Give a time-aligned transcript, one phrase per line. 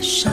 [0.00, 0.30] 手，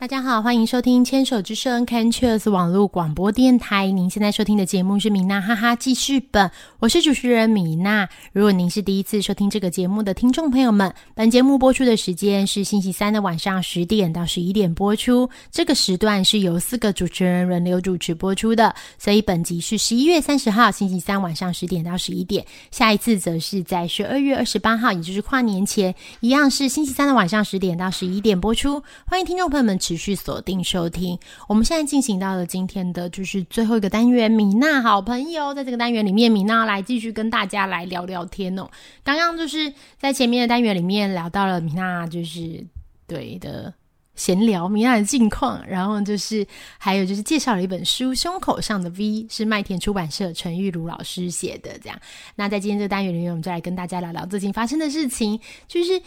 [0.00, 3.90] 大家好，欢迎收听牵手之声 c a n c h e r s 网络广播电台。
[3.90, 6.48] 您现在收听的节目是米娜哈哈记事本，
[6.78, 8.08] 我是主持人米娜。
[8.32, 15.28] 如果您是第一次收听这个节目的听众朋友们，本节目播出的时间是星期三的晚上十点到十一点播出。
[15.50, 28.80] 这个时段是由四个主持人轮流主持播出的，所以本集是十一月三十号星期三晚上十点到十一点，下一次则是在十二月二十八号，也就是跨年前，一样是星期三的晚上十点到十一点播出。
[29.04, 31.18] 欢迎听众朋友们持续锁定收听。
[31.48, 38.68] 我们现在进行到了今天的就是最后一个单元，米娜好朋友，在这个单元里面，米娜来继续跟大家来聊聊天哦。
[39.02, 42.62] 刚刚就是在前面的单元里面聊到了米娜就是
[43.06, 43.72] 对的。
[44.14, 46.44] 闲聊米娜的近况，然后就是
[46.76, 48.96] 还有就是介绍了一本书《胸口上的 V》，
[49.32, 51.78] 是麦田出版社陈玉茹老师写的。
[51.78, 51.96] 这样，
[52.34, 55.38] 那在今天这个单元里面，我们就来跟大家聊聊最近发生的事情。
[55.68, 56.02] 就是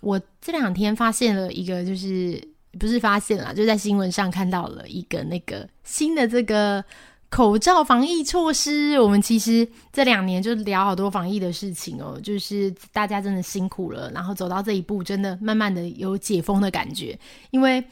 [0.00, 2.42] 我这两天发现了一个，就是
[2.78, 6.84] 不是发现了，就在新闻上看到了一个那个新的这个
[7.28, 8.98] 口罩防疫措施。
[9.00, 17.18] 我们其实这两年就聊好多防疫的事情哦，就是大家真的辛苦了，然后走到这一步，真的慢慢的有解封的感觉，
[17.50, 17.82] 因为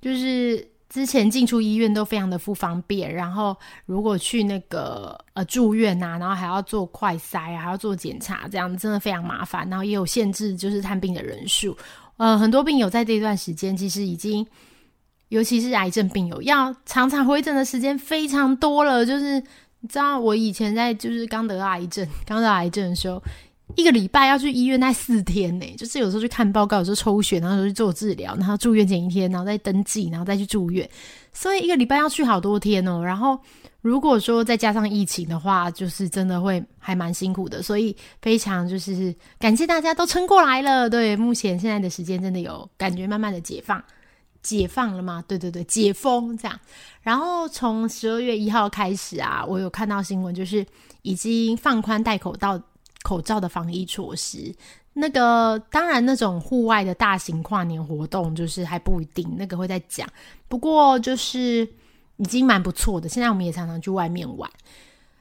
[0.00, 0.66] 就是。
[0.90, 3.56] 之前进出医院都非常的不方便，然后
[3.86, 9.70] 如果去那个呃住院呐、然后还要做快筛，还要做检查，这样真的非常麻烦。
[9.70, 11.76] 然后也有限制，就是探病的人数。
[12.20, 14.46] 呃，很多病友在这一段时间其实已经，
[15.30, 19.06] 尤其是癌症病友，要常常回诊的时间非常多了。
[19.06, 19.40] 就是
[19.80, 23.22] 你知道，我以前在就是刚得癌症、刚得癌症的时候，
[23.74, 30.86] 一个礼拜要去医院那四天呢，就是有时候去看报告，有时候抽血，然后有时候去做治疗，然后住院前一天，然后再登记，然后再去住院，
[31.32, 33.02] 所以一个礼拜要去好多天哦。
[33.02, 33.40] 然后
[33.82, 40.88] 如果说再加上疫情的话，就是真的会还蛮辛苦的，所以非常就是感谢大家都撑过来了。
[40.88, 43.82] 对，目前现在的时间真的有感觉慢慢的解放。
[44.42, 45.22] 解放了吗？
[45.28, 46.58] 对对对，解封这样。
[47.02, 50.64] 然后从十二月一号开始啊，我有看到新闻，就是
[51.02, 52.58] 已经放宽戴口罩
[53.02, 54.54] 口罩的防疫措施。
[54.94, 60.08] 那个当然，那种户外的大型跨年活动，就是还不一定，那个会再讲。
[60.48, 61.68] 不过就是
[62.20, 63.08] 已经蛮不错的。
[63.08, 64.48] 现在我们也常常去外面玩。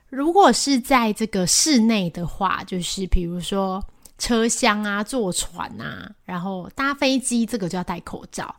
[0.09, 3.81] 如果是在这个室内的话，就是比如说
[4.17, 8.53] 车厢啊、坐船啊，然后搭飞机，这个就要戴口罩。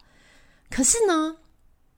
[0.71, 1.37] 可是呢，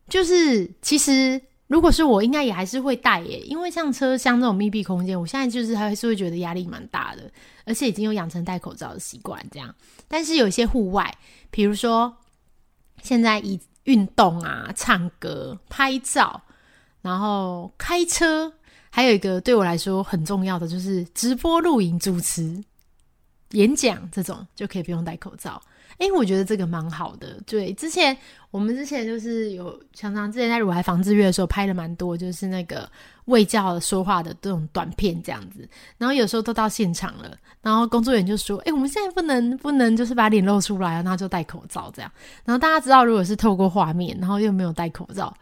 [0.08, 7.30] 就是其实如果是我，应该也还是会戴耶，因为像车厢这种密闭空间，我现在就是还是会觉得压力蛮大的，
[7.64, 9.72] 而且已经有养成戴口罩的习惯这样。
[10.08, 11.14] 但是有一些户外，
[11.52, 12.12] 比如说
[13.02, 16.40] 现在以运动啊、唱歌、拍照，
[17.00, 18.52] 然后开车，
[18.90, 22.62] 还有一个对我来说很重要的就是直播、录影、主持、
[23.50, 25.60] 演讲这种，就可以不用戴口罩。
[25.98, 27.40] 哎，我觉得这个蛮好的。
[27.46, 28.16] 对，之前
[28.50, 32.88] 我们之前就是有常常之前在乳癌防治月的时候拍了蛮多，就是那个
[33.26, 35.68] 卫教说话的这种短片这样子。
[35.98, 42.10] 然后有时候都到现场了，然后工作人员就说：“哎，我们现在不能不能就是把脸露出来，然后就戴口罩这样。”
[42.44, 45.32] 然后大家知道，如果是透过画面，然后又没有戴口罩。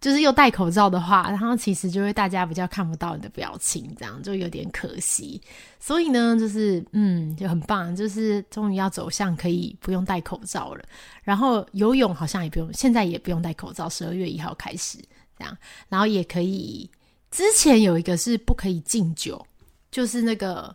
[0.00, 5.38] 就是又戴口罩的话，然后其实就会大家比较看不到你的表情，这样就有点可惜。
[5.78, 10.82] 所以呢，就是嗯，就很棒，就是终于要走向可以不用戴口罩了。
[11.22, 14.96] 然后游泳好像也不用，现在也不用戴口罩，十二月一号开始
[15.38, 15.54] 这样。
[15.88, 16.90] 然后也可以，
[17.30, 19.46] 之前有一个是不可以敬酒，
[19.90, 20.74] 就是那个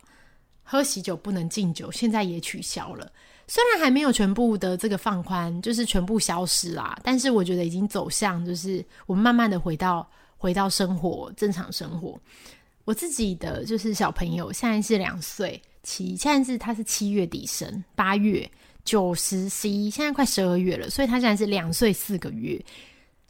[0.61, 3.11] 喝喜酒不能敬酒，现在也取消了。
[3.47, 10.07] 虽然还没有全部的这个放宽，就是全部消失啦，但是我觉得已经走向，就是我们慢慢的回到
[10.37, 12.19] 回到生活正常生活。
[12.85, 18.49] 我自己的就是小朋友现在是两岁七，现在是他是七月底生，八月
[18.83, 22.59] 九十十一，现在快十二月了，所以他现在是两岁四个月。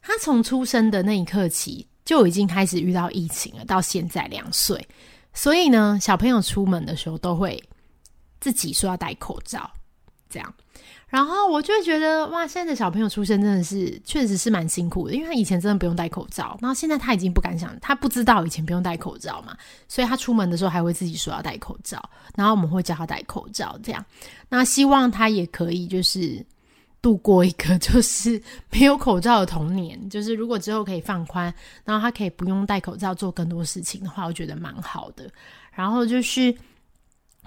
[0.00, 4.86] 他从出生的那一刻起就已经开始遇到疫情了，到现在两岁，
[5.34, 7.62] 所以呢，小朋友出门的时候都会
[8.40, 9.70] 自己说要戴口罩。
[10.28, 10.54] 这样，
[11.08, 19.56] 然后我就觉得哇，现在的小朋友出生真的是确实是蛮辛苦的，因为他以前真的不用戴口罩，然后现在他已经不敢想，他不知道以前不用戴口罩嘛，
[19.86, 22.02] 所以他出门的时候还会自己说要戴口罩，
[22.34, 24.04] 然后我们会叫他戴口罩，这样。
[24.48, 26.44] 那希望他也可以就是
[27.00, 35.30] 度过一个就是没有口罩的童年，就是如果之后可以放宽，然后他可以不用戴口罩做更多事情的话，我觉得蛮好的。
[35.72, 36.52] 然后就是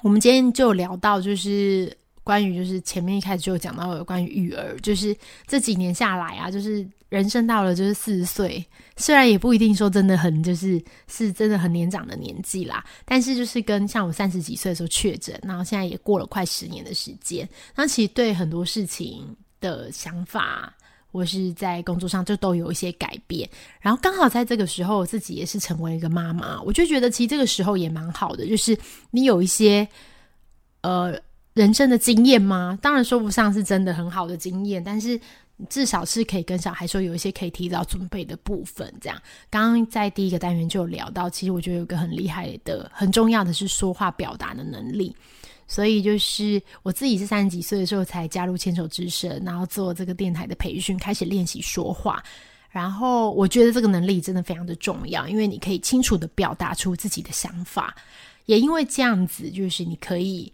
[0.01, 1.93] 我们今天就聊到就是。
[2.29, 5.17] 关于就是前面一开始就讲到有关于育儿，就是
[5.47, 8.63] 这几年下来啊，就是人生到了就是四十岁，
[8.97, 20.71] 虽然也不一定说真的很就是是真的很年长的年纪啦，但是就是跟像我三十几岁的时候确诊，然后现在也过了快十年的时间，那其实对很多事情的想法，
[21.11, 23.49] 或是在工作上就都有一些改变，
[23.81, 28.77] 然后刚好在这个时候，自己也是成为一个妈妈，我就觉得其实这个时候也蛮好的，就是
[29.09, 29.87] 你有一些
[30.81, 31.19] 呃。
[31.59, 32.79] 人生的经验吗？
[32.81, 35.19] 当然说不上是真的很好的经验，但是
[35.67, 38.89] 至少是可以跟小孩说有一些可以提早准备的部分。
[39.01, 45.13] 这样，刚刚在第一个单元就有聊到，其实我觉得有个很厉害的、很重要的是说话表达的能力。
[45.67, 52.23] 所以就是我自己是三十几岁的时候才加入牵手之声，然后做这个电台的培训，开始练习说话。
[52.69, 57.93] 然后我觉得这个能力真的非常的重要，因为你可以清楚的表达出自己的想法，
[58.45, 60.49] 也因为这样子，就是你可以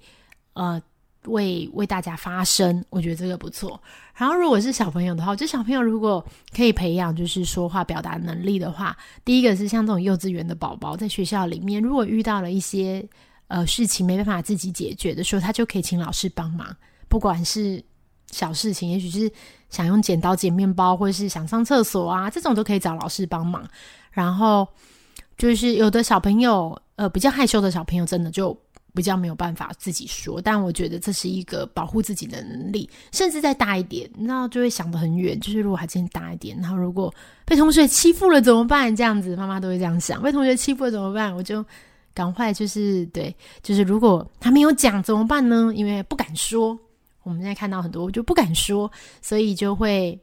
[0.53, 0.81] 呃。
[1.27, 3.79] 为为大家发声，我觉得这个不错。
[4.13, 6.25] 然后，如果是小朋友的话，我觉得小朋友如果
[6.55, 13.05] 可以培养就是说话表达能力的话，第一个是像这种幼稚园的宝宝，在学校里面，如果遇到了一些
[13.47, 16.75] 呃事情没办法自己解决的时候，他就可以请老师帮忙。
[17.07, 17.83] 不管是
[18.31, 19.31] 小事情，也许是
[19.69, 23.67] 想用剪刀剪面包，或者是想上厕所啊，这种都可以找老师帮忙。
[24.11, 24.67] 然后
[25.37, 28.57] 就是有的小朋友，呃，比较害羞的小朋友，真的就。
[28.95, 35.39] 比较没有办法自己说，但我觉得这是一个保护自己的能力，甚至再大一点，那就会想得很远。
[35.39, 37.13] 就是如果还今天大一点，然后如果
[37.43, 38.95] 被同学欺负了怎么办？
[38.95, 41.35] 这样子，妈妈都会这样想：被同学欺负了怎么办？
[41.35, 41.63] 我就
[42.13, 45.73] 赶快就是对，就是如果他没有讲怎么办呢？
[45.75, 46.79] 因为不敢说，
[47.23, 48.89] 我们现在看到很多，我就不敢说，
[49.21, 50.17] 所以就会。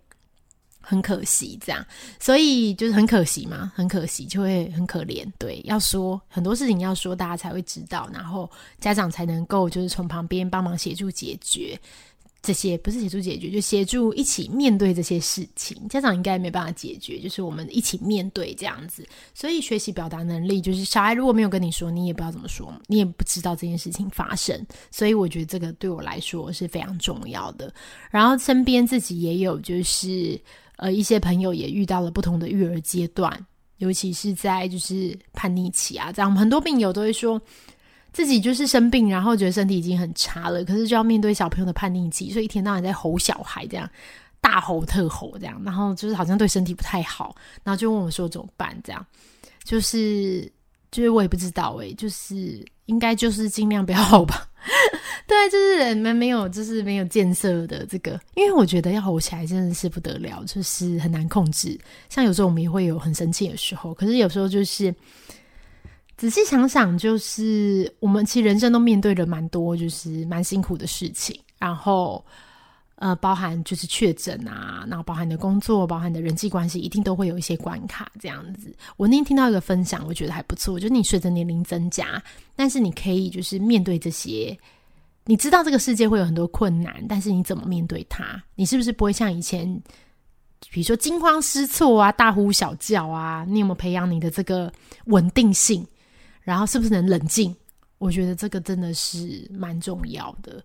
[0.82, 1.86] 很可惜，这样，
[2.18, 5.24] 所以就是很可惜嘛，很可惜就会很可怜。
[5.38, 8.50] 对，要说很多事情要说，大家才会知道，然后
[8.80, 11.78] 家长才能够就是从旁边帮忙协助解决
[12.42, 15.76] 这些，不是协助解决，就协助一起面对这些事情。
[15.88, 19.06] 家长应该没办法解决，就是我们一起面对这样子。
[19.32, 24.66] 所以学习表达能力，就是小孩如果没有跟你说，你也不知道怎么说，你也不知道这件事情发生。
[24.90, 27.72] 所以我觉得这个对我来说是非常重要的。
[28.10, 30.40] 然后身边自己也有就是。
[30.82, 33.32] 呃，一些朋友也遇到了不同的育儿阶段，
[33.76, 37.40] 尤其是在就是叛逆期啊，这样很多病友都会说
[38.12, 43.88] 自己就是生病，然后觉得身体已经很差了，可是就要面对小朋友的叛逆期，所以一天到晚在吼小孩，这样
[44.40, 47.32] 大吼特吼这样，然后就是好像对身体不太好，
[47.62, 48.76] 然后就问我说怎么办？
[48.82, 49.06] 这样
[49.62, 50.50] 就是
[50.92, 54.46] 就是我也不知道诶，就是应该就是尽量不要吼吧。
[55.26, 61.78] 对，就是你们没有，就是没有建设的这个，因为我觉得要吼起来真的是不得了，就是很难控制。
[62.08, 64.94] 像有时候我们也会有很生气的时候，可是有时候就是
[66.16, 71.38] 仔细想想，就是我们其实人生都面对了蛮多，就是蛮辛苦的事情。
[71.58, 72.24] 然后
[73.02, 78.72] 呃，包含就是确诊啊，然后包含的工作，包含的人际关系，一定都会有一些关卡这样子。
[78.96, 82.22] 我那天听到一个分享，我觉得还不错，就是你随着年龄增加，
[82.54, 84.56] 但是你可以就是面对这些。
[85.24, 88.40] 你知道这个世界会有很多困难，但是你怎么面对它？
[88.54, 89.66] 你是不是不会像以前，
[90.70, 93.44] 比如说惊慌失措啊、大呼小叫啊？
[93.48, 94.72] 你有没有培养你的这个
[95.06, 95.84] 稳定性？
[96.42, 97.52] 然后是不是能冷静？
[97.98, 100.62] 我觉得这个真的是蛮重要的。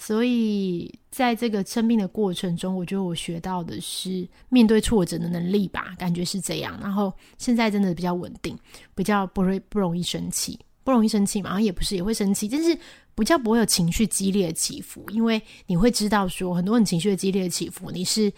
[0.00, 6.78] 所以在这个生病的过程中，我觉得我学到的是面对挫折的能力吧，感觉是这样。
[6.80, 8.56] 然后现在真的比较稳定，
[8.94, 12.78] 比较不会不容易生气，不容易生气嘛，然后也不是也会生气，但是。
[13.18, 18.32] 比较不会有情绪激烈的起伏，因为你会知道说，很多人情绪的激烈的起伏，你是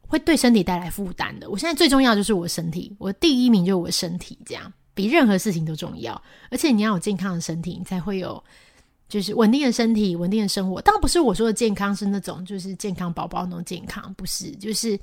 [0.00, 1.48] 会对身体带来负担的。
[1.48, 6.20] 我现在最重要就是我身体，我第一名就是我身体，这样比任何事情都重要。
[6.50, 8.42] 而且你要有健康的身体，你才会有
[9.10, 10.80] 就是稳定的身体、稳定的生活。
[10.80, 14.98] 当然不是我说的健康是那种就是健康宝宝那种健康，不是，就是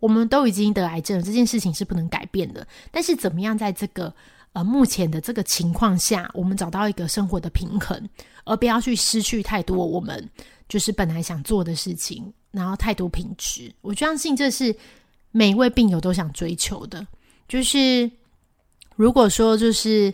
[0.00, 2.66] 我们都已经得癌症，这件事情是不能改变的。
[2.90, 4.12] 但是怎么样在这个
[4.52, 8.08] 呃目前的这个情况下，我们找到一个生活的平衡？
[8.44, 10.28] 而不要去失去太多我们
[10.68, 13.72] 就是本来想做的事情，然后太多品质。
[13.80, 14.74] 我相信这是
[15.30, 17.06] 每一位病友都想追求的。
[17.48, 18.10] 就是
[18.96, 20.12] 如果说就是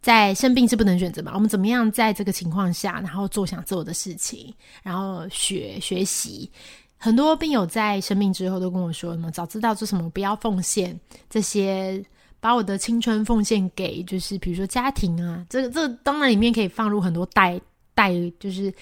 [0.00, 1.32] 在生病是不能选择嘛？
[1.34, 6.48] 我们怎么样在这个情况下，然后做想做的事情，然后学学习。
[6.96, 12.02] 很多病友在生病之后都跟我说：“什么早知道做什么，不要奉献这些，
[12.40, 15.44] 把我的青春奉献给就是比如说家庭啊。
[15.50, 17.60] 这个这当然里面可以放入很多代
[17.94, 18.72] 代就是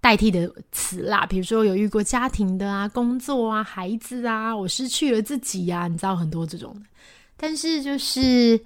[0.00, 6.74] 代替的词啦，比如说有遇过家庭的啊、工作啊、孩子啊，我失去了自己呀，你知道很多这种。
[7.38, 8.60] 但是就是。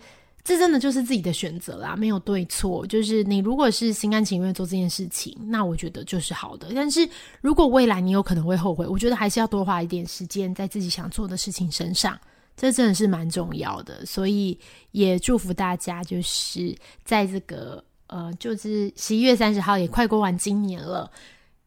[0.44, 2.84] 这真的就是自己的选择啦，没有对错。
[2.84, 6.72] 就是你如果是心甘情愿做这件事情，那我觉得就是好的。
[6.74, 7.08] 但是
[7.40, 12.18] 如果未来你有可能会后悔，我觉得还是要多花一点时间在自己想做的事情身上，
[12.56, 14.04] 这真的是蛮重要的。
[14.04, 14.58] 所以
[14.90, 21.08] 也祝福大家，就是在这个呃，就是十一月三十号也快过完今年了，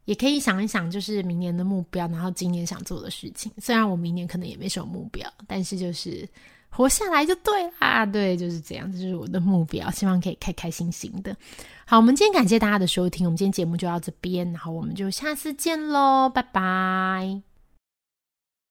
[0.04, 3.50] 也可以想一想，就是明年的目标，然后今年想做的事情。
[3.56, 6.28] 虽然我明年可能也没什么目标，但是就是。
[6.76, 11.34] 活下来就对啦，对，就是这样，这就是我的目标，希望可以开开心心的。
[11.86, 17.45] 好，我们今天感谢大家的收听，我们今天节目就到这边，然后我们就下次见喽，拜拜。